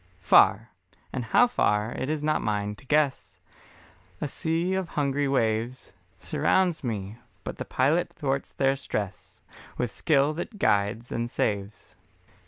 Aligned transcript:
Far, 0.23 0.71
and 1.13 1.25
how 1.25 1.45
far 1.45 1.91
it 1.91 2.09
is 2.09 2.23
not 2.23 2.41
mine 2.41 2.73
to 2.77 2.87
guess, 2.87 3.39
A 4.19 4.27
sea 4.27 4.73
of 4.73 4.89
hungry 4.89 5.27
waves 5.27 5.93
Surrounds 6.17 6.83
me, 6.83 7.19
but 7.43 7.57
the 7.59 7.65
Pilot 7.65 8.09
thwarts 8.11 8.51
their 8.51 8.75
stress 8.75 9.41
With 9.77 9.91
skill 9.93 10.33
that 10.33 10.57
guides 10.57 11.11
and 11.11 11.29
saves. 11.29 11.95